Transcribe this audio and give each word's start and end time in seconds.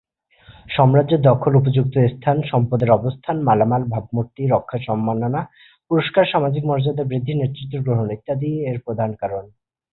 সাম্রাজ্য 0.69 1.13
দখল, 1.21 1.53
উপযুক্ত 1.55 1.95
স্থান, 2.07 2.37
সম্পদের 2.43 2.89
অবস্থান, 2.91 3.35
মালামাল, 3.41 3.83
ভাবমূর্তি 3.83 4.41
রক্ষা, 4.47 4.77
সম্মাননা, 4.87 5.41
পুরস্কার, 5.91 6.23
সামাজিক 6.25 6.63
মর্যাদা 6.65 7.03
বৃদ্ধি, 7.03 7.33
নেতৃত্ব 7.33 7.75
গ্রহণ 7.83 8.07
ইত্যাদি 8.11 8.49
এর 8.69 8.77
প্রধান 8.79 9.09
কারণ। 9.15 9.43